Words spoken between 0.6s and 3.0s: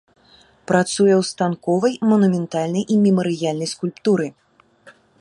Працуе ў станковай, манументальнай